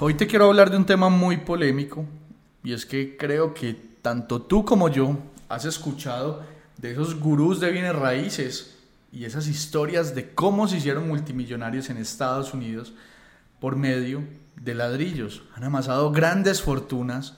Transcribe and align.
Hoy 0.00 0.14
te 0.14 0.28
quiero 0.28 0.44
hablar 0.44 0.70
de 0.70 0.76
un 0.76 0.86
tema 0.86 1.08
muy 1.08 1.38
polémico 1.38 2.04
y 2.62 2.72
es 2.72 2.86
que 2.86 3.16
creo 3.16 3.52
que 3.52 3.74
tanto 4.00 4.40
tú 4.40 4.64
como 4.64 4.88
yo 4.88 5.18
has 5.48 5.64
escuchado 5.64 6.44
de 6.76 6.92
esos 6.92 7.18
gurús 7.18 7.58
de 7.58 7.72
bienes 7.72 7.96
raíces 7.96 8.76
y 9.10 9.24
esas 9.24 9.48
historias 9.48 10.14
de 10.14 10.32
cómo 10.34 10.68
se 10.68 10.76
hicieron 10.76 11.08
multimillonarios 11.08 11.90
en 11.90 11.96
Estados 11.96 12.54
Unidos 12.54 12.92
por 13.58 13.74
medio 13.74 14.22
de 14.62 14.76
ladrillos. 14.76 15.42
Han 15.56 15.64
amasado 15.64 16.12
grandes 16.12 16.62
fortunas 16.62 17.36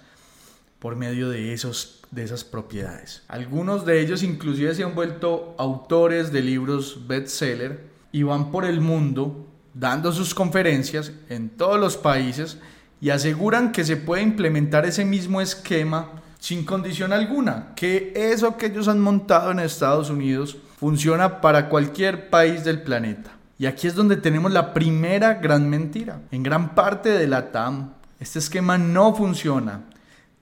por 0.81 0.97
medio 0.97 1.31
de, 1.31 1.55
esos, 1.55 2.03
de 2.11 2.25
esas 2.25 2.45
propiedades. 2.45 3.23
Algunos 3.29 3.87
de 3.87 4.03
ellos 4.03 4.23
inclusive 4.23 4.75
se 4.75 4.85
han 4.85 4.95
vuelto 4.95 5.55
autores 5.57 6.31
de 6.31 6.43
libros 6.43 7.07
bestseller 7.07 7.89
y 8.13 8.23
van 8.23 8.51
por 8.51 8.67
el 8.67 8.83
mundo 8.83 9.47
dando 9.75 10.13
sus 10.13 10.35
conferencias 10.35 11.13
en 11.29 11.51
todos 11.51 11.79
los 11.79 11.97
países 11.97 12.59
y 13.01 13.11
aseguran 13.11 13.73
que 13.73 13.85
se 13.85 13.97
puede 13.97 14.23
implementar 14.23 14.85
ese 14.85 15.05
mismo 15.05 15.41
esquema 15.41 16.11
sin 16.39 16.65
condición 16.65 17.13
alguna, 17.13 17.73
que 17.77 18.13
eso 18.15 18.57
que 18.57 18.67
ellos 18.67 18.89
han 18.89 19.01
montado 19.01 19.51
en 19.51 19.59
Estados 19.61 20.11
Unidos 20.11 20.57
funciona 20.79 21.41
para 21.41 21.69
cualquier 21.69 22.31
país 22.31 22.65
del 22.65 22.83
planeta. 22.83 23.33
Y 23.59 23.67
aquí 23.67 23.87
es 23.87 23.95
donde 23.95 24.17
tenemos 24.17 24.51
la 24.51 24.73
primera 24.73 25.35
gran 25.35 25.69
mentira. 25.69 26.23
En 26.31 26.43
gran 26.43 26.75
parte 26.75 27.11
de 27.11 27.27
la 27.27 27.53
TAM, 27.53 27.93
este 28.19 28.39
esquema 28.39 28.79
no 28.79 29.15
funciona. 29.15 29.83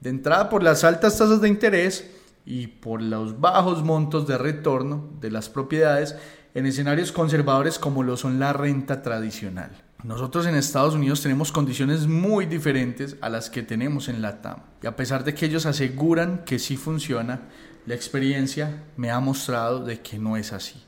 De 0.00 0.10
entrada 0.10 0.48
por 0.48 0.62
las 0.62 0.84
altas 0.84 1.18
tasas 1.18 1.40
de 1.40 1.48
interés 1.48 2.08
y 2.46 2.68
por 2.68 3.02
los 3.02 3.40
bajos 3.40 3.82
montos 3.82 4.28
de 4.28 4.38
retorno 4.38 5.10
de 5.20 5.32
las 5.32 5.48
propiedades 5.48 6.14
en 6.58 6.66
escenarios 6.66 7.12
conservadores 7.12 7.78
como 7.78 8.02
lo 8.02 8.16
son 8.16 8.40
la 8.40 8.52
renta 8.52 9.00
tradicional. 9.00 9.70
Nosotros 10.02 10.44
en 10.46 10.56
Estados 10.56 10.94
Unidos 10.94 11.22
tenemos 11.22 11.52
condiciones 11.52 12.08
muy 12.08 12.46
diferentes 12.46 13.16
a 13.20 13.28
las 13.28 13.48
que 13.48 13.62
tenemos 13.62 14.08
en 14.08 14.22
la 14.22 14.42
TAM. 14.42 14.58
Y 14.82 14.88
a 14.88 14.96
pesar 14.96 15.22
de 15.22 15.34
que 15.34 15.46
ellos 15.46 15.66
aseguran 15.66 16.42
que 16.44 16.58
sí 16.58 16.76
funciona, 16.76 17.42
la 17.86 17.94
experiencia 17.94 18.82
me 18.96 19.10
ha 19.10 19.20
mostrado 19.20 19.84
de 19.84 20.00
que 20.00 20.18
no 20.18 20.36
es 20.36 20.52
así. 20.52 20.82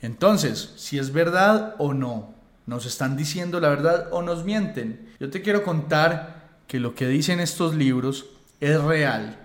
Entonces, 0.00 0.72
si 0.76 0.98
es 0.98 1.12
verdad 1.12 1.74
o 1.78 1.92
no, 1.92 2.34
nos 2.64 2.86
están 2.86 3.14
diciendo 3.14 3.60
la 3.60 3.68
verdad 3.68 4.08
o 4.12 4.22
nos 4.22 4.44
mienten. 4.44 5.10
Yo 5.20 5.28
te 5.28 5.42
quiero 5.42 5.62
contar 5.62 6.60
que 6.66 6.80
lo 6.80 6.94
que 6.94 7.06
dicen 7.06 7.38
estos 7.38 7.74
libros 7.74 8.26
es 8.60 8.82
real. 8.82 9.38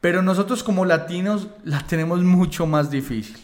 Pero 0.00 0.22
nosotros 0.22 0.62
como 0.62 0.84
latinos 0.84 1.48
la 1.64 1.84
tenemos 1.84 2.22
mucho 2.22 2.66
más 2.66 2.92
difícil. 2.92 3.38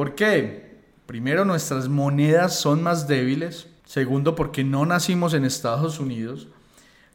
¿Por 0.00 0.14
qué? 0.14 0.78
Primero, 1.04 1.44
nuestras 1.44 1.90
monedas 1.90 2.58
son 2.58 2.82
más 2.82 3.06
débiles. 3.06 3.66
Segundo, 3.84 4.34
porque 4.34 4.64
no 4.64 4.86
nacimos 4.86 5.34
en 5.34 5.44
Estados 5.44 6.00
Unidos. 6.00 6.48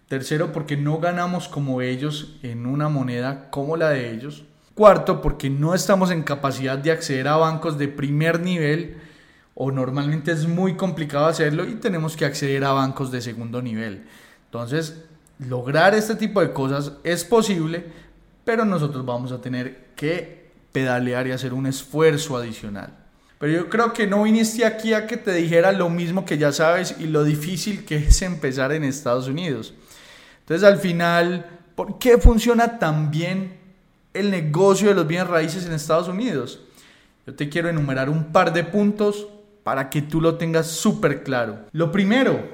Tercero, 0.08 0.52
porque 0.52 0.78
no 0.78 1.00
ganamos 1.00 1.48
como 1.48 1.82
ellos 1.82 2.38
en 2.44 2.68
una 2.68 2.88
moneda 2.88 3.50
como 3.50 3.76
la 3.76 3.90
de 3.90 4.12
ellos. 4.14 4.44
Cuarto, 4.76 5.20
porque 5.20 5.50
no 5.50 5.74
estamos 5.74 6.12
en 6.12 6.22
capacidad 6.22 6.78
de 6.78 6.92
acceder 6.92 7.28
a 7.28 7.38
bancos 7.38 7.80
de 7.80 7.88
primer 7.88 8.40
nivel 8.40 8.98
o 9.56 9.72
normalmente 9.72 10.32
es 10.32 10.48
muy 10.48 10.76
complicado 10.76 11.26
hacerlo 11.26 11.68
y 11.68 11.78
tenemos 11.78 12.16
que 12.16 12.26
acceder 12.26 12.64
a 12.66 12.74
bancos 12.74 13.12
de 13.12 13.20
segundo 13.20 13.64
nivel. 13.64 14.06
Entonces, 14.46 15.02
lograr 15.40 15.96
este 15.96 16.14
tipo 16.14 16.40
de 16.40 16.54
cosas 16.54 16.92
es 17.04 17.24
posible, 17.24 17.84
pero 18.44 18.64
nosotros 18.64 19.04
vamos 19.04 19.32
a 19.32 19.42
tener 19.42 19.88
que 19.96 20.45
pedalear 20.76 21.26
y 21.26 21.32
hacer 21.32 21.54
un 21.54 21.68
esfuerzo 21.68 22.36
adicional. 22.36 22.94
Pero 23.40 23.54
yo 23.54 23.70
creo 23.70 23.94
que 23.94 24.08
no 24.08 24.24
viniste 24.24 24.66
aquí 24.66 24.94
a 24.94 25.08
que 25.08 25.16
te 25.16 25.32
dijera 25.32 25.72
lo 25.72 25.90
mismo 25.90 26.26
que 26.26 26.38
ya 26.38 26.52
sabes 26.52 26.98
y 27.00 27.08
lo 27.08 27.24
difícil 27.24 27.86
que 27.86 27.96
es 27.96 28.22
empezar 28.22 28.74
en 28.74 28.84
Estados 28.84 29.30
Unidos. 29.30 29.74
Entonces 30.42 30.68
al 30.68 30.78
final, 30.78 31.46
¿por 31.76 31.98
qué 31.98 32.18
funciona 32.18 32.78
tan 32.78 33.10
bien 33.10 33.58
el 34.14 34.32
negocio 34.32 34.90
de 34.90 34.96
los 34.96 35.08
bienes 35.08 35.30
raíces 35.30 35.66
en 35.66 35.72
Estados 35.72 36.10
Unidos? 36.10 36.60
Yo 37.26 37.34
te 37.36 37.48
quiero 37.48 37.70
enumerar 37.70 38.10
un 38.10 38.34
par 38.34 38.52
de 38.52 38.66
puntos 38.66 39.28
para 39.64 39.90
que 39.90 40.02
tú 40.02 40.20
lo 40.20 40.36
tengas 40.36 40.68
súper 40.68 41.24
claro. 41.24 41.68
Lo 41.72 41.90
primero, 41.90 42.50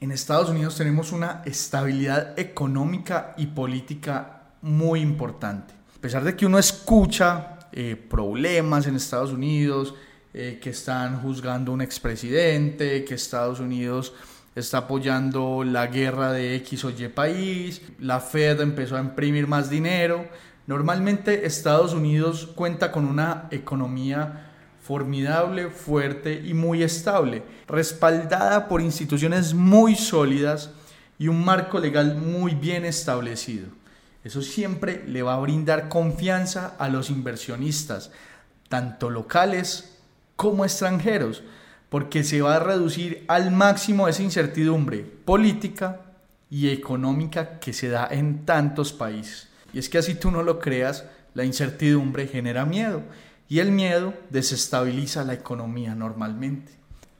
en 0.00 0.10
Estados 0.10 0.50
Unidos 0.50 0.76
tenemos 0.76 1.12
una 1.12 1.42
estabilidad 1.44 2.36
económica 2.36 3.34
y 3.36 3.46
política 3.46 4.42
muy 4.60 5.02
importante. 5.02 5.77
A 5.98 6.00
pesar 6.00 6.22
de 6.22 6.36
que 6.36 6.46
uno 6.46 6.60
escucha 6.60 7.58
eh, 7.72 7.96
problemas 7.96 8.86
en 8.86 8.94
Estados 8.94 9.32
Unidos, 9.32 9.96
eh, 10.32 10.60
que 10.62 10.70
están 10.70 11.20
juzgando 11.20 11.72
un 11.72 11.80
expresidente, 11.80 13.04
que 13.04 13.14
Estados 13.14 13.58
Unidos 13.58 14.12
está 14.54 14.78
apoyando 14.78 15.64
la 15.64 15.88
guerra 15.88 16.30
de 16.30 16.54
X 16.54 16.84
o 16.84 16.90
Y 16.90 17.08
país, 17.08 17.82
la 17.98 18.20
Fed 18.20 18.60
empezó 18.60 18.96
a 18.96 19.00
imprimir 19.00 19.48
más 19.48 19.70
dinero. 19.70 20.24
Normalmente 20.68 21.46
Estados 21.46 21.92
Unidos 21.94 22.48
cuenta 22.54 22.92
con 22.92 23.04
una 23.04 23.48
economía 23.50 24.52
formidable, 24.80 25.68
fuerte 25.68 26.40
y 26.46 26.54
muy 26.54 26.84
estable, 26.84 27.42
respaldada 27.66 28.68
por 28.68 28.80
instituciones 28.80 29.52
muy 29.52 29.96
sólidas 29.96 30.70
y 31.18 31.26
un 31.26 31.44
marco 31.44 31.80
legal 31.80 32.14
muy 32.14 32.54
bien 32.54 32.84
establecido. 32.84 33.77
Eso 34.28 34.42
siempre 34.42 35.04
le 35.06 35.22
va 35.22 35.32
a 35.32 35.40
brindar 35.40 35.88
confianza 35.88 36.76
a 36.78 36.90
los 36.90 37.08
inversionistas, 37.08 38.10
tanto 38.68 39.08
locales 39.08 39.96
como 40.36 40.66
extranjeros, 40.66 41.42
porque 41.88 42.22
se 42.22 42.42
va 42.42 42.56
a 42.56 42.60
reducir 42.60 43.24
al 43.26 43.50
máximo 43.50 44.06
esa 44.06 44.22
incertidumbre 44.22 44.98
política 44.98 46.02
y 46.50 46.68
económica 46.68 47.58
que 47.58 47.72
se 47.72 47.88
da 47.88 48.06
en 48.10 48.44
tantos 48.44 48.92
países. 48.92 49.48
Y 49.72 49.78
es 49.78 49.88
que 49.88 49.96
así 49.96 50.14
tú 50.14 50.30
no 50.30 50.42
lo 50.42 50.58
creas, 50.58 51.06
la 51.32 51.46
incertidumbre 51.46 52.26
genera 52.26 52.66
miedo 52.66 53.00
y 53.48 53.60
el 53.60 53.72
miedo 53.72 54.12
desestabiliza 54.28 55.24
la 55.24 55.32
economía 55.32 55.94
normalmente. 55.94 56.72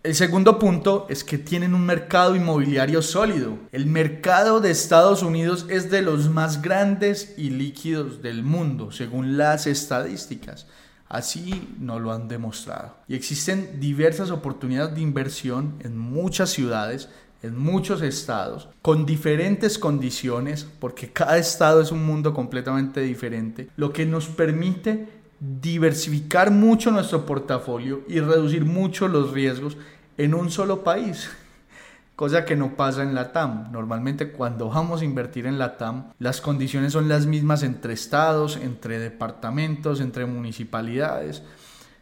El 0.04 0.14
segundo 0.14 0.60
punto 0.60 1.06
es 1.10 1.24
que 1.24 1.38
tienen 1.38 1.74
un 1.74 1.84
mercado 1.84 2.36
inmobiliario 2.36 3.02
sólido. 3.02 3.58
El 3.72 3.86
mercado 3.86 4.60
de 4.60 4.70
Estados 4.70 5.24
Unidos 5.24 5.66
es 5.68 5.90
de 5.90 6.02
los 6.02 6.30
más 6.30 6.62
grandes 6.62 7.34
y 7.36 7.50
líquidos 7.50 8.22
del 8.22 8.44
mundo, 8.44 8.92
según 8.92 9.36
las 9.36 9.66
estadísticas. 9.66 10.68
Así 11.08 11.74
nos 11.80 12.00
lo 12.00 12.12
han 12.12 12.28
demostrado. 12.28 12.94
Y 13.08 13.16
existen 13.16 13.80
diversas 13.80 14.30
oportunidades 14.30 14.94
de 14.94 15.00
inversión 15.00 15.74
en 15.80 15.98
muchas 15.98 16.50
ciudades, 16.50 17.08
en 17.42 17.58
muchos 17.58 18.00
estados, 18.00 18.68
con 18.82 19.04
diferentes 19.04 19.80
condiciones, 19.80 20.64
porque 20.78 21.12
cada 21.12 21.38
estado 21.38 21.80
es 21.80 21.90
un 21.90 22.06
mundo 22.06 22.32
completamente 22.34 23.00
diferente, 23.00 23.68
lo 23.76 23.92
que 23.92 24.06
nos 24.06 24.26
permite 24.26 25.08
diversificar 25.40 26.50
mucho 26.50 26.90
nuestro 26.90 27.24
portafolio 27.24 28.02
y 28.08 28.20
reducir 28.20 28.64
mucho 28.64 29.08
los 29.08 29.32
riesgos 29.32 29.76
en 30.16 30.34
un 30.34 30.50
solo 30.50 30.82
país, 30.82 31.30
cosa 32.16 32.44
que 32.44 32.56
no 32.56 32.76
pasa 32.76 33.02
en 33.02 33.14
la 33.14 33.32
TAM. 33.32 33.70
Normalmente 33.70 34.32
cuando 34.32 34.68
vamos 34.68 35.02
a 35.02 35.04
invertir 35.04 35.46
en 35.46 35.58
la 35.58 35.76
TAM, 35.76 36.12
las 36.18 36.40
condiciones 36.40 36.92
son 36.92 37.08
las 37.08 37.26
mismas 37.26 37.62
entre 37.62 37.92
estados, 37.92 38.56
entre 38.56 38.98
departamentos, 38.98 40.00
entre 40.00 40.26
municipalidades. 40.26 41.42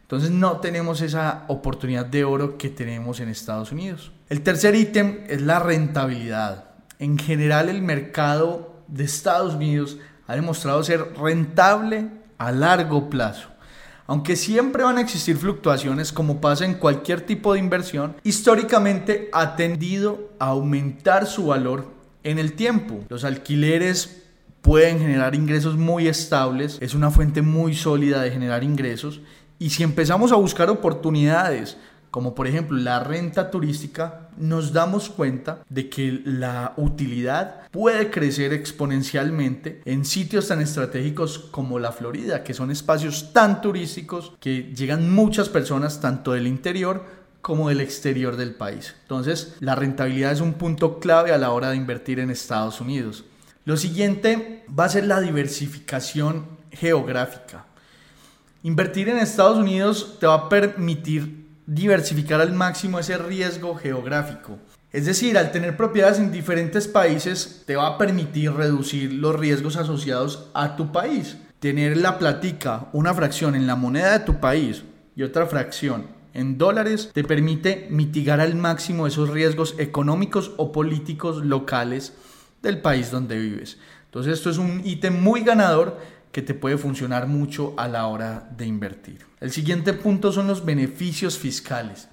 Entonces 0.01 0.31
no 0.31 0.57
tenemos 0.61 1.01
esa 1.01 1.43
oportunidad 1.47 2.05
de 2.05 2.23
oro 2.23 2.57
que 2.57 2.69
tenemos 2.69 3.19
en 3.19 3.29
Estados 3.29 3.71
Unidos. 3.71 4.13
El 4.29 4.41
tercer 4.41 4.73
ítem 4.73 5.25
es 5.27 5.41
la 5.41 5.59
rentabilidad. 5.59 6.63
En 6.97 7.19
general 7.19 7.69
el 7.69 7.81
mercado 7.81 8.83
de 8.87 9.03
Estados 9.03 9.55
Unidos 9.55 9.97
ha 10.25 10.35
demostrado 10.35 10.81
ser 10.81 11.13
rentable 11.15 12.09
a 12.37 12.51
largo 12.51 13.09
plazo. 13.09 13.49
Aunque 14.05 14.35
siempre 14.35 14.83
van 14.83 14.97
a 14.97 15.01
existir 15.01 15.35
fluctuaciones 15.37 16.13
como 16.13 16.39
pasa 16.39 16.65
en 16.65 16.75
cualquier 16.75 17.21
tipo 17.21 17.53
de 17.53 17.59
inversión, 17.59 18.15
históricamente 18.23 19.29
ha 19.33 19.55
tendido 19.55 20.31
a 20.39 20.47
aumentar 20.47 21.25
su 21.25 21.47
valor 21.47 21.87
en 22.23 22.39
el 22.39 22.53
tiempo. 22.53 23.03
Los 23.09 23.25
alquileres 23.25 24.23
pueden 24.61 24.99
generar 24.99 25.35
ingresos 25.35 25.77
muy 25.77 26.07
estables, 26.07 26.77
es 26.81 26.93
una 26.93 27.11
fuente 27.11 27.41
muy 27.41 27.75
sólida 27.75 28.21
de 28.21 28.31
generar 28.31 28.63
ingresos 28.63 29.21
y 29.59 29.71
si 29.71 29.83
empezamos 29.83 30.31
a 30.31 30.35
buscar 30.35 30.69
oportunidades, 30.69 31.77
como 32.11 32.33
por 32.33 32.47
ejemplo 32.47 32.77
la 32.77 32.99
renta 32.99 33.51
turística, 33.51 34.29
nos 34.37 34.73
damos 34.73 35.09
cuenta 35.09 35.63
de 35.69 35.89
que 35.89 36.21
la 36.23 36.73
utilidad 36.77 37.69
puede 37.71 38.09
crecer 38.09 38.53
exponencialmente 38.53 39.81
en 39.85 40.05
sitios 40.05 40.47
tan 40.47 40.61
estratégicos 40.61 41.39
como 41.39 41.79
la 41.79 41.91
Florida, 41.91 42.43
que 42.43 42.53
son 42.53 42.71
espacios 42.71 43.33
tan 43.33 43.61
turísticos 43.61 44.33
que 44.39 44.73
llegan 44.75 45.13
muchas 45.13 45.49
personas 45.49 45.99
tanto 45.99 46.33
del 46.33 46.47
interior 46.47 47.03
como 47.41 47.69
del 47.69 47.81
exterior 47.81 48.35
del 48.35 48.55
país. 48.55 48.95
Entonces, 49.03 49.55
la 49.59 49.75
rentabilidad 49.75 50.31
es 50.31 50.41
un 50.41 50.53
punto 50.53 50.99
clave 50.99 51.31
a 51.31 51.37
la 51.37 51.51
hora 51.51 51.69
de 51.69 51.77
invertir 51.77 52.19
en 52.19 52.29
Estados 52.29 52.81
Unidos. 52.81 53.25
Lo 53.63 53.77
siguiente 53.77 54.65
va 54.77 54.85
a 54.85 54.89
ser 54.89 55.05
la 55.05 55.21
diversificación 55.21 56.45
geográfica. 56.71 57.65
Invertir 58.63 59.09
en 59.09 59.17
Estados 59.17 59.57
Unidos 59.57 60.17
te 60.19 60.27
va 60.27 60.35
a 60.35 60.49
permitir 60.49 61.46
diversificar 61.67 62.41
al 62.41 62.53
máximo 62.53 62.97
ese 62.97 63.17
riesgo 63.17 63.75
geográfico. 63.75 64.57
Es 64.91 65.05
decir, 65.05 65.37
al 65.37 65.51
tener 65.51 65.75
propiedades 65.75 66.17
en 66.17 66.31
diferentes 66.31 66.87
países 66.87 67.63
te 67.67 67.75
va 67.75 67.87
a 67.87 67.97
permitir 67.97 68.53
reducir 68.53 69.13
los 69.13 69.35
riesgos 69.35 69.75
asociados 69.75 70.49
a 70.53 70.77
tu 70.77 70.91
país. 70.93 71.37
Tener 71.59 71.97
la 71.97 72.17
platica, 72.17 72.87
una 72.93 73.13
fracción 73.13 73.53
en 73.53 73.67
la 73.67 73.75
moneda 73.75 74.17
de 74.17 74.25
tu 74.25 74.39
país 74.39 74.83
y 75.15 75.23
otra 75.23 75.45
fracción 75.45 76.07
en 76.33 76.57
dólares 76.57 77.11
te 77.13 77.23
permite 77.23 77.87
mitigar 77.89 78.39
al 78.39 78.55
máximo 78.55 79.05
esos 79.05 79.29
riesgos 79.29 79.75
económicos 79.77 80.51
o 80.57 80.71
políticos 80.71 81.43
locales 81.43 82.13
del 82.61 82.79
país 82.79 83.11
donde 83.11 83.37
vives. 83.37 83.77
Entonces 84.05 84.33
esto 84.33 84.49
es 84.49 84.57
un 84.57 84.81
ítem 84.85 85.21
muy 85.21 85.41
ganador 85.41 85.99
que 86.37 86.43
te 86.43 86.53
puede 86.53 86.77
funcionar 86.77 87.25
mucho 87.25 87.73
a 87.77 87.87
la 87.87 88.05
hora 88.05 88.47
de 88.55 88.67
invertir. 88.67 89.25
El 89.39 89.49
siguiente 89.49 89.91
punto 89.93 90.31
son 90.31 90.45
los 90.45 90.63
beneficios 90.63 91.35
fiscales. 91.35 92.09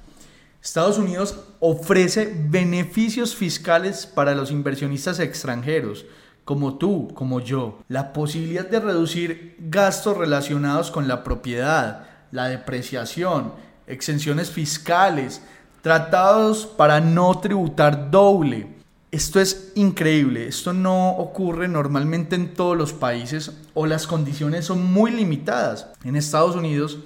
Estados 0.63 0.97
Unidos 0.97 1.41
ofrece 1.61 2.35
beneficios 2.49 3.37
fiscales 3.37 4.07
para 4.07 4.35
los 4.35 4.51
inversionistas 4.51 5.21
extranjeros, 5.21 6.07
como 6.47 6.79
tú, 6.79 7.13
como 7.13 7.41
yo. 7.41 7.81
La 7.89 8.15
posibilidad 8.15 8.67
de 8.67 8.81
reducir 8.81 9.57
gastos 9.59 10.17
relacionados 10.17 10.91
con 10.91 11.07
la 11.07 11.23
propiedad, 11.23 12.07
la 12.31 12.49
depreciación, 12.49 13.53
exenciones 13.87 14.51
fiscales, 14.51 15.43
tratados 15.83 16.65
para 16.65 16.99
no 16.99 17.41
tributar 17.41 18.11
doble, 18.11 18.74
esto 19.15 19.41
es 19.41 19.71
increíble, 19.77 20.49
esto 20.49 20.73
no 20.73 21.11
ocurre 21.11 21.69
normalmente 21.69 22.35
en 22.35 22.53
todos 22.53 22.77
los 22.77 22.93
países 22.93 23.53
o 23.73 23.87
las 23.87 24.09
condiciones 24.09 24.65
son 24.65 24.93
muy 24.93 25.13
limitadas. 25.13 25.87
En 26.03 26.17
Estados 26.17 26.57
Unidos 26.57 26.99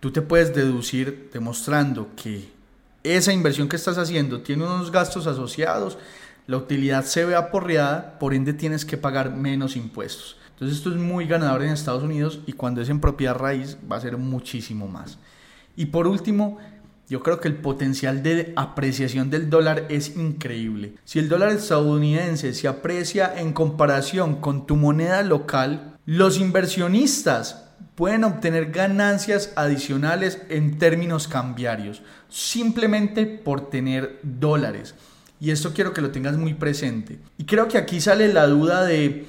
tú 0.00 0.10
te 0.12 0.22
puedes 0.22 0.54
deducir 0.54 1.28
demostrando 1.34 2.08
que 2.16 2.48
esa 3.02 3.34
inversión 3.34 3.68
que 3.68 3.76
estás 3.76 3.98
haciendo 3.98 4.40
tiene 4.40 4.64
unos 4.64 4.90
gastos 4.90 5.26
asociados, 5.26 5.98
la 6.46 6.56
utilidad 6.56 7.04
se 7.04 7.26
ve 7.26 7.36
aporreada, 7.36 8.18
por 8.18 8.32
ende 8.32 8.54
tienes 8.54 8.86
que 8.86 8.96
pagar 8.96 9.30
menos 9.30 9.76
impuestos. 9.76 10.38
Entonces 10.52 10.78
esto 10.78 10.88
es 10.88 10.96
muy 10.96 11.26
ganador 11.26 11.62
en 11.62 11.68
Estados 11.68 12.02
Unidos 12.02 12.40
y 12.46 12.54
cuando 12.54 12.80
es 12.80 12.88
en 12.88 13.00
propiedad 13.00 13.36
raíz 13.36 13.76
va 13.92 13.96
a 13.96 14.00
ser 14.00 14.16
muchísimo 14.16 14.88
más. 14.88 15.18
Y 15.76 15.84
por 15.86 16.06
último, 16.06 16.56
yo 17.08 17.22
creo 17.22 17.40
que 17.40 17.48
el 17.48 17.56
potencial 17.56 18.22
de 18.22 18.52
apreciación 18.56 19.30
del 19.30 19.48
dólar 19.48 19.86
es 19.88 20.16
increíble. 20.16 20.94
Si 21.04 21.20
el 21.20 21.28
dólar 21.28 21.50
estadounidense 21.50 22.52
se 22.52 22.66
aprecia 22.66 23.32
en 23.38 23.52
comparación 23.52 24.36
con 24.40 24.66
tu 24.66 24.74
moneda 24.74 25.22
local, 25.22 25.98
los 26.04 26.38
inversionistas 26.38 27.64
pueden 27.94 28.24
obtener 28.24 28.72
ganancias 28.72 29.52
adicionales 29.54 30.42
en 30.48 30.78
términos 30.78 31.28
cambiarios, 31.28 32.02
simplemente 32.28 33.24
por 33.24 33.70
tener 33.70 34.18
dólares. 34.22 34.96
Y 35.38 35.50
esto 35.50 35.72
quiero 35.72 35.92
que 35.92 36.00
lo 36.00 36.10
tengas 36.10 36.36
muy 36.36 36.54
presente. 36.54 37.20
Y 37.38 37.44
creo 37.44 37.68
que 37.68 37.78
aquí 37.78 38.00
sale 38.00 38.32
la 38.32 38.46
duda 38.46 38.84
de 38.84 39.26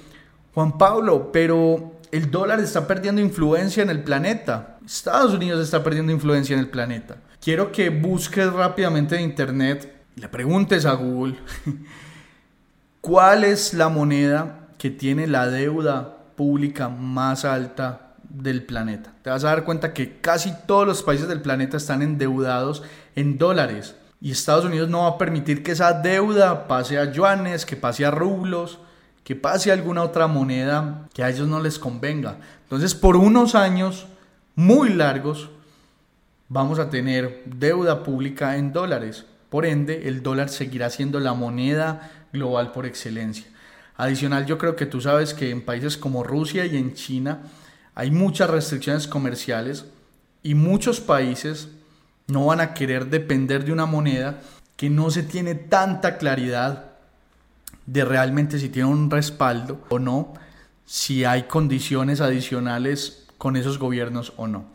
Juan 0.53 0.79
Pablo, 0.79 1.31
pero 1.31 1.99
el 2.11 2.31
dólar 2.31 2.59
está 2.59 2.87
perdiendo 2.87 3.21
influencia 3.21 3.83
en 3.83 3.91
el 3.91 4.03
planeta. 4.03 4.79
Estados 4.83 5.33
Unidos 5.33 5.63
está 5.63 5.83
perdiendo 5.83 6.11
influencia 6.11 6.55
en 6.55 6.61
el 6.61 6.69
planeta 6.69 7.17
quiero 7.47 7.71
que 7.71 7.87
busques 7.87 8.51
rápidamente 8.51 9.15
en 9.15 9.21
internet 9.21 10.03
le 10.17 10.27
preguntes 10.27 10.85
a 10.85 10.95
Google 10.95 11.37
cuál 12.99 13.45
es 13.45 13.73
la 13.73 13.87
moneda 13.87 14.67
que 14.77 14.89
tiene 14.89 15.27
la 15.27 15.47
deuda 15.47 16.17
pública 16.35 16.89
más 16.89 17.45
alta 17.45 18.15
del 18.27 18.63
planeta. 18.65 19.13
Te 19.21 19.29
vas 19.29 19.45
a 19.45 19.47
dar 19.47 19.63
cuenta 19.63 19.93
que 19.93 20.19
casi 20.19 20.51
todos 20.67 20.85
los 20.85 21.01
países 21.03 21.29
del 21.29 21.41
planeta 21.41 21.77
están 21.77 22.01
endeudados 22.01 22.83
en 23.15 23.37
dólares. 23.37 23.95
Y 24.19 24.31
Estados 24.31 24.65
Unidos 24.65 24.89
no 24.89 25.03
va 25.03 25.11
a 25.11 25.17
permitir 25.17 25.63
que 25.63 25.71
esa 25.71 25.93
deuda 25.93 26.67
pase 26.67 26.97
a 26.97 27.13
yuanes, 27.13 27.65
que 27.65 27.77
pase 27.77 28.05
a 28.05 28.11
rublos, 28.11 28.79
que 29.23 29.37
pase 29.37 29.71
a 29.71 29.73
alguna 29.73 30.03
otra 30.03 30.27
moneda 30.27 31.07
que 31.13 31.23
a 31.23 31.29
ellos 31.29 31.47
no 31.47 31.61
les 31.61 31.79
convenga. 31.79 32.39
Entonces, 32.63 32.93
por 32.93 33.15
unos 33.15 33.55
años 33.55 34.05
muy 34.53 34.89
largos, 34.89 35.49
vamos 36.49 36.79
a 36.79 36.89
tener 36.89 37.43
deuda 37.45 38.03
pública 38.03 38.57
en 38.57 38.73
dólares. 38.73 39.25
Por 39.49 39.65
ende, 39.65 40.07
el 40.07 40.23
dólar 40.23 40.49
seguirá 40.49 40.89
siendo 40.89 41.19
la 41.19 41.33
moneda 41.33 42.11
global 42.33 42.71
por 42.71 42.85
excelencia. 42.85 43.47
Adicional, 43.95 44.45
yo 44.45 44.57
creo 44.57 44.75
que 44.75 44.85
tú 44.85 45.01
sabes 45.01 45.33
que 45.33 45.49
en 45.49 45.63
países 45.63 45.97
como 45.97 46.23
Rusia 46.23 46.65
y 46.65 46.77
en 46.77 46.93
China 46.93 47.41
hay 47.95 48.11
muchas 48.11 48.49
restricciones 48.49 49.07
comerciales 49.07 49.85
y 50.43 50.53
muchos 50.53 50.99
países 51.01 51.69
no 52.27 52.45
van 52.45 52.61
a 52.61 52.73
querer 52.73 53.07
depender 53.07 53.65
de 53.65 53.71
una 53.71 53.85
moneda 53.85 54.41
que 54.75 54.89
no 54.89 55.09
se 55.09 55.23
tiene 55.23 55.55
tanta 55.55 56.17
claridad 56.17 56.91
de 57.87 58.05
realmente 58.05 58.59
si 58.59 58.69
tiene 58.69 58.89
un 58.89 59.09
respaldo 59.09 59.81
o 59.89 59.97
no, 59.97 60.33
si 60.85 61.25
hay 61.25 61.43
condiciones 61.43 62.21
adicionales 62.21 63.25
con 63.37 63.55
esos 63.55 63.79
gobiernos 63.79 64.33
o 64.37 64.47
no. 64.47 64.65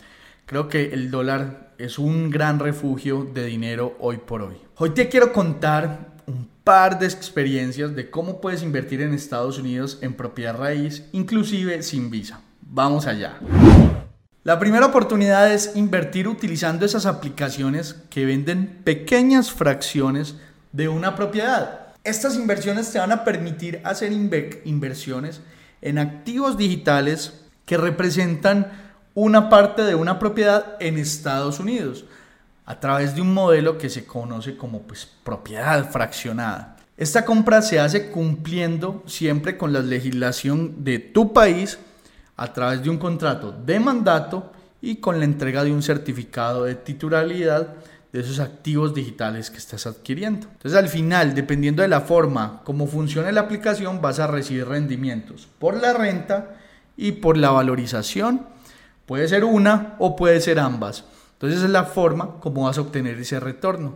Creo 0.47 0.69
que 0.69 0.93
el 0.93 1.11
dólar 1.11 1.72
es 1.83 1.99
un 1.99 2.31
gran 2.31 2.61
refugio 2.61 3.29
de 3.35 3.45
dinero 3.45 3.97
hoy 3.99 4.19
por 4.19 4.41
hoy. 4.43 4.55
Hoy 4.77 4.91
te 4.91 5.09
quiero 5.09 5.33
contar 5.33 6.13
un 6.27 6.49
par 6.63 7.01
de 7.01 7.07
experiencias 7.07 7.97
de 7.97 8.09
cómo 8.09 8.41
puedes 8.41 8.63
invertir 8.63 9.01
en 9.01 9.13
Estados 9.13 9.59
Unidos 9.59 9.99
en 10.01 10.15
propiedad 10.15 10.57
raíz, 10.57 11.05
inclusive 11.11 11.83
sin 11.83 12.09
visa. 12.09 12.41
Vamos 12.61 13.09
allá. 13.09 13.41
La 14.45 14.61
primera 14.61 14.87
oportunidad 14.87 15.53
es 15.53 15.73
invertir 15.75 16.29
utilizando 16.29 16.87
esas 16.87 17.05
aplicaciones 17.05 17.95
que 18.11 18.27
venden 18.27 18.81
pequeñas 18.85 19.51
fracciones 19.51 20.37
de 20.71 20.89
una 20.89 21.17
propiedad. 21.17 21.95
Estas 22.05 22.37
inversiones 22.37 22.93
te 22.93 23.01
van 23.01 23.11
a 23.11 23.25
permitir 23.25 23.81
hacer 23.83 24.13
inversiones 24.13 25.41
en 25.81 25.99
activos 25.99 26.57
digitales 26.57 27.43
que 27.67 27.77
representan 27.77 28.92
una 29.15 29.49
parte 29.49 29.83
de 29.83 29.95
una 29.95 30.19
propiedad 30.19 30.77
en 30.81 30.99
Estados 30.99 31.61
Unidos 31.61 32.05
a 32.65 32.79
través 32.81 33.15
de 33.15 33.21
un 33.21 33.35
modelo 33.35 33.77
que 33.77 33.91
se 33.91 34.07
conoce 34.07 34.57
como 34.57 34.83
pues, 34.83 35.09
propiedad 35.25 35.91
fraccionada. 35.91 36.77
Esta 36.97 37.25
compra 37.25 37.63
se 37.63 37.81
hace 37.81 38.11
cumpliendo 38.11 39.03
siempre 39.07 39.57
con 39.57 39.73
la 39.73 39.81
legislación 39.81 40.85
de 40.85 40.99
tu 40.99 41.33
país 41.33 41.79
a 42.37 42.53
través 42.53 42.83
de 42.83 42.91
un 42.91 42.99
contrato 42.99 43.53
de 43.53 43.81
mandato 43.81 44.53
y 44.81 44.97
con 44.97 45.19
la 45.19 45.25
entrega 45.25 45.65
de 45.65 45.73
un 45.73 45.83
certificado 45.83 46.65
de 46.65 46.75
titularidad 46.75 47.75
de 48.13 48.21
esos 48.21 48.41
activos 48.41 48.95
digitales 48.95 49.51
que 49.51 49.57
estás 49.57 49.87
adquiriendo. 49.87 50.47
Entonces 50.53 50.79
al 50.79 50.89
final, 50.89 51.35
dependiendo 51.35 51.83
de 51.83 51.89
la 51.89 52.03
forma 52.03 52.61
como 52.65 52.87
funcione 52.87 53.33
la 53.33 53.43
aplicación, 53.43 54.03
vas 54.03 54.19
a 54.19 54.27
recibir 54.27 54.69
rendimientos 54.69 55.49
por 55.59 55.81
la 55.81 55.95
renta 55.95 56.57
y 56.97 57.13
por 57.13 57.37
la 57.39 57.51
valorización 57.51 58.47
Puede 59.07 59.29
ser 59.29 59.45
una 59.45 59.95
o 59.99 60.17
puede 60.17 60.41
ser 60.41 60.59
ambas. 60.59 61.05
Entonces 61.35 61.63
es 61.63 61.71
la 61.71 61.85
forma 61.85 62.39
como 62.41 62.65
vas 62.65 62.79
a 62.79 62.83
obtener 62.83 63.19
ese 63.19 63.41
retorno. 63.41 63.95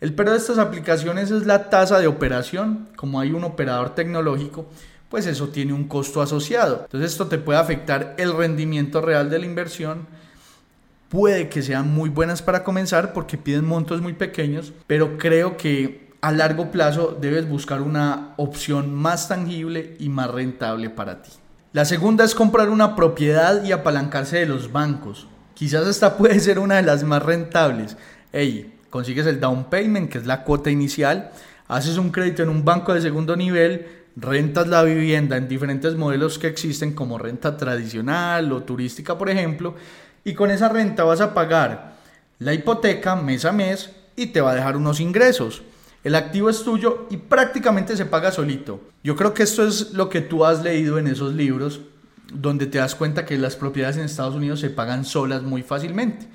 El 0.00 0.12
pero 0.12 0.32
de 0.32 0.36
estas 0.36 0.58
aplicaciones 0.58 1.30
es 1.30 1.46
la 1.46 1.70
tasa 1.70 1.98
de 1.98 2.06
operación. 2.06 2.88
Como 2.94 3.20
hay 3.20 3.32
un 3.32 3.44
operador 3.44 3.94
tecnológico, 3.94 4.66
pues 5.08 5.26
eso 5.26 5.48
tiene 5.48 5.72
un 5.72 5.88
costo 5.88 6.20
asociado. 6.20 6.82
Entonces 6.84 7.12
esto 7.12 7.26
te 7.28 7.38
puede 7.38 7.58
afectar 7.58 8.14
el 8.18 8.36
rendimiento 8.36 9.00
real 9.00 9.30
de 9.30 9.38
la 9.38 9.46
inversión. 9.46 10.06
puede 11.08 11.48
que 11.48 11.62
sean 11.62 11.94
muy 11.94 12.10
buenas 12.10 12.42
para 12.42 12.64
comenzar 12.64 13.12
porque 13.12 13.38
piden 13.38 13.64
montos 13.64 14.00
muy 14.00 14.14
pequeños, 14.14 14.72
pero 14.88 15.16
creo 15.16 15.56
que 15.56 16.10
a 16.20 16.32
largo 16.32 16.72
plazo 16.72 17.16
debes 17.20 17.48
buscar 17.48 17.80
una 17.80 18.34
opción 18.36 18.92
más 18.92 19.28
tangible 19.28 19.94
y 20.00 20.08
más 20.08 20.30
rentable 20.30 20.90
para 20.90 21.22
ti. 21.22 21.30
La 21.74 21.84
segunda 21.84 22.24
es 22.24 22.36
comprar 22.36 22.70
una 22.70 22.94
propiedad 22.94 23.64
y 23.64 23.72
apalancarse 23.72 24.38
de 24.38 24.46
los 24.46 24.70
bancos. 24.70 25.26
Quizás 25.54 25.88
esta 25.88 26.16
puede 26.16 26.38
ser 26.38 26.60
una 26.60 26.76
de 26.76 26.82
las 26.82 27.02
más 27.02 27.20
rentables. 27.20 27.96
Hey, 28.32 28.74
consigues 28.90 29.26
el 29.26 29.40
down 29.40 29.64
payment, 29.64 30.08
que 30.08 30.18
es 30.18 30.24
la 30.24 30.44
cuota 30.44 30.70
inicial, 30.70 31.32
haces 31.66 31.98
un 31.98 32.10
crédito 32.10 32.44
en 32.44 32.50
un 32.50 32.64
banco 32.64 32.94
de 32.94 33.00
segundo 33.00 33.34
nivel, 33.34 33.88
rentas 34.14 34.68
la 34.68 34.84
vivienda 34.84 35.36
en 35.36 35.48
diferentes 35.48 35.96
modelos 35.96 36.38
que 36.38 36.46
existen 36.46 36.92
como 36.92 37.18
renta 37.18 37.56
tradicional 37.56 38.52
o 38.52 38.62
turística, 38.62 39.18
por 39.18 39.28
ejemplo, 39.28 39.74
y 40.22 40.34
con 40.34 40.52
esa 40.52 40.68
renta 40.68 41.02
vas 41.02 41.20
a 41.20 41.34
pagar 41.34 41.96
la 42.38 42.54
hipoteca 42.54 43.16
mes 43.16 43.44
a 43.44 43.50
mes 43.50 43.90
y 44.14 44.26
te 44.26 44.40
va 44.40 44.52
a 44.52 44.54
dejar 44.54 44.76
unos 44.76 45.00
ingresos. 45.00 45.64
El 46.04 46.14
activo 46.14 46.50
es 46.50 46.62
tuyo 46.62 47.06
y 47.10 47.16
prácticamente 47.16 47.96
se 47.96 48.04
paga 48.04 48.30
solito. 48.30 48.80
Yo 49.02 49.16
creo 49.16 49.32
que 49.32 49.42
esto 49.42 49.66
es 49.66 49.94
lo 49.94 50.10
que 50.10 50.20
tú 50.20 50.44
has 50.44 50.62
leído 50.62 50.98
en 50.98 51.06
esos 51.06 51.32
libros, 51.32 51.80
donde 52.30 52.66
te 52.66 52.76
das 52.76 52.94
cuenta 52.94 53.24
que 53.24 53.38
las 53.38 53.56
propiedades 53.56 53.96
en 53.96 54.04
Estados 54.04 54.34
Unidos 54.34 54.60
se 54.60 54.68
pagan 54.68 55.06
solas 55.06 55.42
muy 55.42 55.62
fácilmente. 55.62 56.28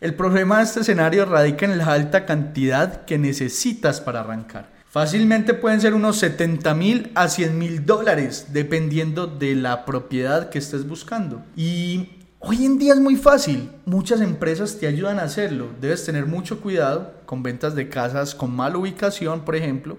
El 0.00 0.14
problema 0.14 0.58
de 0.58 0.64
este 0.64 0.80
escenario 0.80 1.26
radica 1.26 1.66
en 1.66 1.76
la 1.76 1.92
alta 1.92 2.24
cantidad 2.24 3.04
que 3.04 3.18
necesitas 3.18 4.00
para 4.00 4.20
arrancar. 4.20 4.72
Fácilmente 4.88 5.52
pueden 5.54 5.80
ser 5.82 5.92
unos 5.92 6.16
70 6.16 6.74
mil 6.74 7.12
a 7.14 7.28
100 7.28 7.58
mil 7.58 7.84
dólares, 7.84 8.46
dependiendo 8.52 9.26
de 9.26 9.54
la 9.54 9.84
propiedad 9.84 10.48
que 10.48 10.58
estés 10.58 10.88
buscando. 10.88 11.42
Y 11.54 12.21
Hoy 12.44 12.64
en 12.64 12.76
día 12.76 12.92
es 12.92 12.98
muy 12.98 13.14
fácil, 13.14 13.70
muchas 13.84 14.20
empresas 14.20 14.76
te 14.80 14.88
ayudan 14.88 15.20
a 15.20 15.22
hacerlo. 15.22 15.68
Debes 15.80 16.04
tener 16.04 16.26
mucho 16.26 16.60
cuidado 16.60 17.12
con 17.24 17.44
ventas 17.44 17.76
de 17.76 17.88
casas 17.88 18.34
con 18.34 18.50
mala 18.50 18.78
ubicación, 18.78 19.44
por 19.44 19.54
ejemplo, 19.54 19.96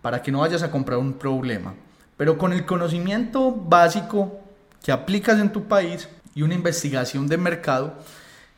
para 0.00 0.22
que 0.22 0.32
no 0.32 0.38
vayas 0.38 0.62
a 0.62 0.70
comprar 0.70 0.98
un 0.98 1.12
problema. 1.12 1.74
Pero 2.16 2.38
con 2.38 2.54
el 2.54 2.64
conocimiento 2.64 3.52
básico 3.52 4.40
que 4.82 4.92
aplicas 4.92 5.38
en 5.40 5.52
tu 5.52 5.64
país 5.64 6.08
y 6.34 6.40
una 6.40 6.54
investigación 6.54 7.28
de 7.28 7.36
mercado, 7.36 7.98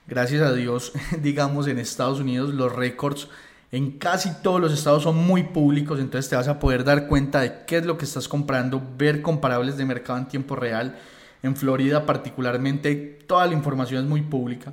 gracias 0.07 0.43
a 0.43 0.53
Dios, 0.53 0.93
digamos 1.21 1.67
en 1.67 1.81
Estados 1.81 2.21
Unidos 2.21 2.55
los 2.55 2.73
récords 2.73 3.27
en 3.73 3.99
casi 3.99 4.31
todos 4.41 4.61
los 4.61 4.73
estados 4.73 5.03
son 5.03 5.17
muy 5.17 5.45
públicos, 5.45 5.99
entonces 5.99 6.29
te 6.29 6.37
vas 6.37 6.49
a 6.49 6.61
poder 6.61 6.85
dar 6.85 7.09
cuenta 7.09 7.41
de 7.41 7.65
qué 7.67 7.79
es 7.79 7.87
lo 7.87 7.99
que 7.99 8.05
estás 8.05 8.29
comprando, 8.29 8.81
ver 8.97 9.21
comparables 9.21 9.77
de 9.77 9.85
mercado 9.85 10.19
en 10.19 10.29
tiempo 10.29 10.55
real 10.55 10.97
en 11.43 11.57
Florida 11.57 12.07
particularmente 12.07 13.19
toda 13.27 13.47
la 13.47 13.55
información 13.55 14.05
es 14.05 14.09
muy 14.09 14.23
pública. 14.23 14.73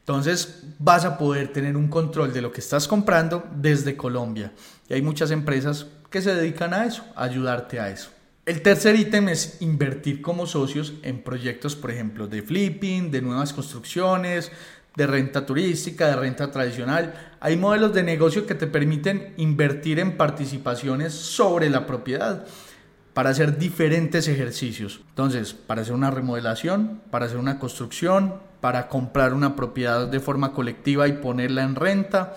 Entonces 0.00 0.62
vas 0.78 1.04
a 1.04 1.18
poder 1.18 1.48
tener 1.48 1.76
un 1.76 1.88
control 1.88 2.32
de 2.32 2.40
lo 2.40 2.52
que 2.52 2.60
estás 2.60 2.86
comprando 2.86 3.44
desde 3.56 3.96
Colombia. 3.96 4.52
Y 4.88 4.94
hay 4.94 5.02
muchas 5.02 5.32
empresas 5.32 5.86
que 6.10 6.22
se 6.22 6.34
dedican 6.34 6.72
a 6.74 6.84
eso, 6.86 7.04
a 7.16 7.24
ayudarte 7.24 7.80
a 7.80 7.90
eso. 7.90 8.10
El 8.44 8.62
tercer 8.62 8.94
ítem 8.94 9.28
es 9.28 9.60
invertir 9.60 10.22
como 10.22 10.46
socios 10.46 10.94
en 11.02 11.24
proyectos, 11.24 11.74
por 11.74 11.90
ejemplo, 11.90 12.28
de 12.28 12.42
flipping, 12.42 13.10
de 13.10 13.20
nuevas 13.20 13.52
construcciones, 13.52 14.52
de 14.94 15.06
renta 15.08 15.44
turística, 15.44 16.06
de 16.06 16.14
renta 16.14 16.52
tradicional. 16.52 17.12
Hay 17.40 17.56
modelos 17.56 17.92
de 17.92 18.04
negocio 18.04 18.46
que 18.46 18.54
te 18.54 18.68
permiten 18.68 19.34
invertir 19.36 19.98
en 19.98 20.16
participaciones 20.16 21.12
sobre 21.12 21.68
la 21.68 21.86
propiedad 21.86 22.46
para 23.16 23.30
hacer 23.30 23.56
diferentes 23.56 24.28
ejercicios. 24.28 25.00
Entonces, 25.08 25.54
para 25.54 25.80
hacer 25.80 25.94
una 25.94 26.10
remodelación, 26.10 27.00
para 27.10 27.24
hacer 27.24 27.38
una 27.38 27.58
construcción, 27.58 28.34
para 28.60 28.88
comprar 28.88 29.32
una 29.32 29.56
propiedad 29.56 30.06
de 30.06 30.20
forma 30.20 30.52
colectiva 30.52 31.08
y 31.08 31.14
ponerla 31.14 31.62
en 31.62 31.76
renta, 31.76 32.34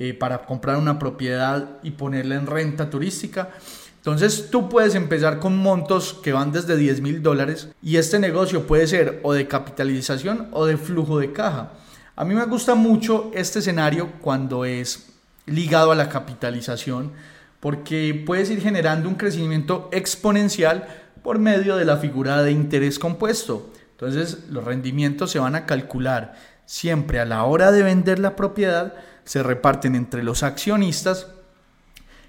eh, 0.00 0.14
para 0.14 0.38
comprar 0.38 0.78
una 0.78 0.98
propiedad 0.98 1.78
y 1.84 1.92
ponerla 1.92 2.34
en 2.34 2.48
renta 2.48 2.90
turística. 2.90 3.50
Entonces 3.98 4.50
tú 4.50 4.68
puedes 4.68 4.96
empezar 4.96 5.38
con 5.38 5.56
montos 5.56 6.14
que 6.14 6.32
van 6.32 6.50
desde 6.50 6.76
10 6.76 7.02
mil 7.02 7.22
dólares 7.22 7.68
y 7.80 7.96
este 7.96 8.18
negocio 8.18 8.66
puede 8.66 8.88
ser 8.88 9.20
o 9.22 9.32
de 9.32 9.46
capitalización 9.46 10.48
o 10.50 10.66
de 10.66 10.76
flujo 10.76 11.20
de 11.20 11.30
caja. 11.30 11.70
A 12.16 12.24
mí 12.24 12.34
me 12.34 12.46
gusta 12.46 12.74
mucho 12.74 13.30
este 13.32 13.60
escenario 13.60 14.10
cuando 14.20 14.64
es 14.64 15.06
ligado 15.46 15.92
a 15.92 15.94
la 15.94 16.08
capitalización 16.08 17.12
porque 17.60 18.22
puedes 18.26 18.50
ir 18.50 18.60
generando 18.60 19.08
un 19.08 19.14
crecimiento 19.14 19.88
exponencial 19.92 20.86
por 21.22 21.38
medio 21.38 21.76
de 21.76 21.84
la 21.84 21.96
figura 21.96 22.42
de 22.42 22.52
interés 22.52 22.98
compuesto. 22.98 23.70
Entonces 23.92 24.44
los 24.50 24.64
rendimientos 24.64 25.30
se 25.30 25.38
van 25.38 25.54
a 25.54 25.66
calcular 25.66 26.34
siempre 26.66 27.20
a 27.20 27.24
la 27.24 27.44
hora 27.44 27.72
de 27.72 27.82
vender 27.82 28.18
la 28.18 28.36
propiedad, 28.36 28.94
se 29.24 29.42
reparten 29.42 29.94
entre 29.94 30.22
los 30.22 30.42
accionistas 30.42 31.28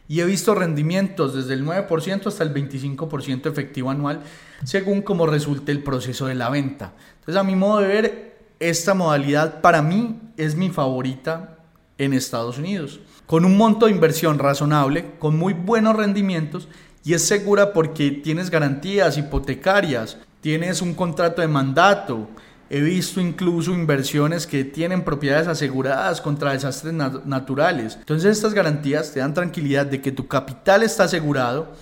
y 0.08 0.22
he 0.22 0.26
visto 0.26 0.56
rendimientos 0.56 1.36
desde 1.36 1.54
el 1.54 1.66
9% 1.66 2.28
hasta 2.28 2.44
el 2.44 2.54
25% 2.54 3.48
efectivo 3.48 3.90
anual 3.90 4.22
según 4.64 5.02
como 5.02 5.28
resulte 5.28 5.72
el 5.72 5.84
proceso 5.84 6.28
de 6.28 6.36
la 6.36 6.50
venta. 6.50 6.94
Entonces 7.20 7.36
a 7.36 7.44
mi 7.44 7.56
modo 7.56 7.82
de 7.82 7.88
ver, 7.88 8.38
esta 8.60 8.94
modalidad 8.94 9.62
para 9.62 9.82
mí 9.82 10.20
es 10.38 10.56
mi 10.56 10.70
favorita 10.70 11.58
en 11.98 12.14
Estados 12.14 12.58
Unidos 12.58 13.02
con 13.28 13.44
un 13.44 13.58
monto 13.58 13.86
de 13.86 13.92
inversión 13.92 14.40
razonable, 14.40 15.12
con 15.20 15.38
muy 15.38 15.54
buenos 15.54 15.96
rendimientos 15.96 16.70
y 17.04 17.14
es 17.14 17.28
segura 17.28 17.74
porque 17.74 18.10
tienes 18.10 18.50
garantías 18.50 19.18
hipotecarias, 19.18 20.18
tienes 20.42 20.82
un 20.82 20.96
contrato 20.96 21.42
de 21.42 21.48
mandato. 21.50 22.30
He 22.70 22.82
visto 22.82 23.22
incluso 23.22 23.72
inversiones 23.72 24.48
que 24.48 24.64
tienen 24.64 25.04
propiedades 25.04 25.48
aseguradas 25.48 26.22
contra 26.22 26.54
desastres 26.54 26.94
naturales. 26.94 27.98
Entonces 28.00 28.38
estas 28.38 28.54
garantías 28.54 29.12
te 29.14 29.20
dan 29.20 29.34
tranquilidad 29.34 29.86
de 29.86 30.02
que 30.02 30.12
tu 30.12 30.28
capital 30.28 30.84
está 30.84 31.04
asegurado, 31.04 31.74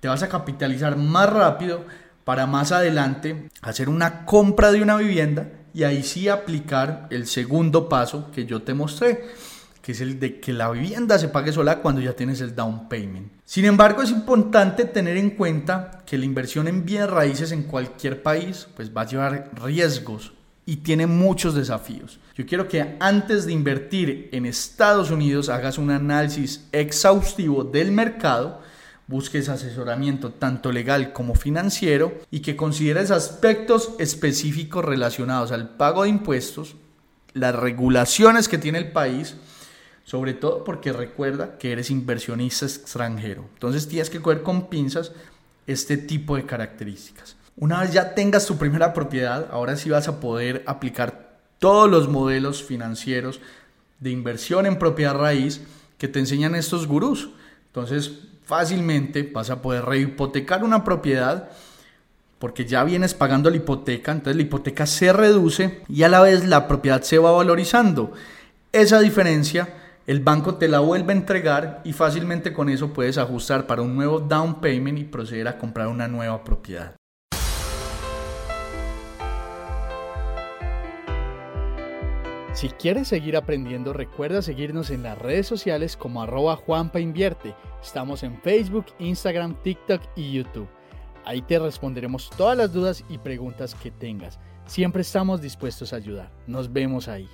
te 0.00 0.08
vas 0.08 0.22
a 0.22 0.28
capitalizar 0.28 0.96
más 0.96 1.30
rápido 1.30 1.84
para 2.24 2.46
más 2.46 2.72
adelante 2.72 3.50
hacer 3.60 3.90
una 3.90 4.24
compra 4.24 4.72
de 4.72 4.82
una 4.82 4.96
vivienda 4.96 5.50
y 5.74 5.84
ahí 5.84 6.02
sí 6.02 6.28
aplicar 6.28 7.08
el 7.10 7.26
segundo 7.26 7.90
paso 7.90 8.30
que 8.30 8.46
yo 8.46 8.62
te 8.62 8.72
mostré 8.72 9.22
que 9.84 9.92
es 9.92 10.00
el 10.00 10.18
de 10.18 10.40
que 10.40 10.54
la 10.54 10.70
vivienda 10.70 11.18
se 11.18 11.28
pague 11.28 11.52
sola 11.52 11.80
cuando 11.80 12.00
ya 12.00 12.14
tienes 12.14 12.40
el 12.40 12.54
down 12.54 12.88
payment. 12.88 13.30
Sin 13.44 13.66
embargo, 13.66 14.00
es 14.00 14.10
importante 14.10 14.86
tener 14.86 15.18
en 15.18 15.32
cuenta 15.32 16.02
que 16.06 16.16
la 16.16 16.24
inversión 16.24 16.68
en 16.68 16.86
bienes 16.86 17.10
raíces 17.10 17.52
en 17.52 17.64
cualquier 17.64 18.22
país 18.22 18.66
pues 18.74 18.96
va 18.96 19.02
a 19.02 19.06
llevar 19.06 19.50
riesgos 19.62 20.32
y 20.64 20.76
tiene 20.76 21.06
muchos 21.06 21.54
desafíos. 21.54 22.18
Yo 22.34 22.46
quiero 22.46 22.66
que 22.66 22.96
antes 22.98 23.44
de 23.44 23.52
invertir 23.52 24.30
en 24.32 24.46
Estados 24.46 25.10
Unidos 25.10 25.50
hagas 25.50 25.76
un 25.76 25.90
análisis 25.90 26.66
exhaustivo 26.72 27.62
del 27.62 27.92
mercado, 27.92 28.62
busques 29.06 29.50
asesoramiento 29.50 30.30
tanto 30.32 30.72
legal 30.72 31.12
como 31.12 31.34
financiero 31.34 32.22
y 32.30 32.40
que 32.40 32.56
consideres 32.56 33.10
aspectos 33.10 33.90
específicos 33.98 34.82
relacionados 34.82 35.52
al 35.52 35.76
pago 35.76 36.04
de 36.04 36.08
impuestos, 36.08 36.74
las 37.34 37.54
regulaciones 37.54 38.48
que 38.48 38.56
tiene 38.56 38.78
el 38.78 38.90
país, 38.90 39.36
sobre 40.04 40.34
todo 40.34 40.64
porque 40.64 40.92
recuerda 40.92 41.58
que 41.58 41.72
eres 41.72 41.90
inversionista 41.90 42.66
extranjero. 42.66 43.46
Entonces 43.54 43.88
tienes 43.88 44.10
que 44.10 44.20
coger 44.20 44.42
con 44.42 44.68
pinzas 44.68 45.12
este 45.66 45.96
tipo 45.96 46.36
de 46.36 46.44
características. 46.44 47.36
Una 47.56 47.80
vez 47.80 47.92
ya 47.92 48.14
tengas 48.14 48.46
tu 48.46 48.58
primera 48.58 48.92
propiedad, 48.92 49.48
ahora 49.50 49.76
sí 49.76 49.88
vas 49.90 50.08
a 50.08 50.20
poder 50.20 50.62
aplicar 50.66 51.38
todos 51.58 51.90
los 51.90 52.08
modelos 52.08 52.62
financieros 52.62 53.40
de 54.00 54.10
inversión 54.10 54.66
en 54.66 54.78
propiedad 54.78 55.14
raíz 55.14 55.62
que 55.96 56.08
te 56.08 56.18
enseñan 56.18 56.54
estos 56.54 56.86
gurús. 56.86 57.30
Entonces 57.68 58.12
fácilmente 58.44 59.22
vas 59.22 59.48
a 59.48 59.62
poder 59.62 59.86
rehipotecar 59.86 60.64
una 60.64 60.84
propiedad 60.84 61.50
porque 62.38 62.66
ya 62.66 62.84
vienes 62.84 63.14
pagando 63.14 63.48
la 63.48 63.56
hipoteca, 63.56 64.12
entonces 64.12 64.36
la 64.36 64.42
hipoteca 64.42 64.84
se 64.84 65.14
reduce 65.14 65.80
y 65.88 66.02
a 66.02 66.10
la 66.10 66.20
vez 66.20 66.44
la 66.44 66.68
propiedad 66.68 67.00
se 67.00 67.18
va 67.18 67.30
valorizando. 67.30 68.12
Esa 68.72 69.00
diferencia 69.00 69.83
el 70.06 70.20
banco 70.20 70.56
te 70.56 70.68
la 70.68 70.80
vuelve 70.80 71.12
a 71.12 71.16
entregar 71.16 71.80
y 71.84 71.92
fácilmente 71.92 72.52
con 72.52 72.68
eso 72.68 72.92
puedes 72.92 73.16
ajustar 73.16 73.66
para 73.66 73.82
un 73.82 73.94
nuevo 73.96 74.20
down 74.20 74.60
payment 74.60 74.98
y 74.98 75.04
proceder 75.04 75.48
a 75.48 75.58
comprar 75.58 75.88
una 75.88 76.08
nueva 76.08 76.44
propiedad. 76.44 76.94
Si 82.52 82.68
quieres 82.68 83.08
seguir 83.08 83.36
aprendiendo, 83.36 83.92
recuerda 83.92 84.40
seguirnos 84.40 84.90
en 84.90 85.02
las 85.02 85.18
redes 85.18 85.46
sociales 85.46 85.96
como 85.96 86.22
arroba 86.22 86.54
Juanpa. 86.54 87.00
Estamos 87.82 88.22
en 88.22 88.40
Facebook, 88.42 88.86
Instagram, 89.00 89.56
TikTok 89.62 90.00
y 90.14 90.32
YouTube. 90.32 90.68
Ahí 91.24 91.42
te 91.42 91.58
responderemos 91.58 92.30
todas 92.36 92.56
las 92.56 92.72
dudas 92.72 93.04
y 93.08 93.18
preguntas 93.18 93.74
que 93.74 93.90
tengas. 93.90 94.38
Siempre 94.66 95.02
estamos 95.02 95.40
dispuestos 95.40 95.92
a 95.92 95.96
ayudar. 95.96 96.30
Nos 96.46 96.72
vemos 96.72 97.08
ahí. 97.08 97.28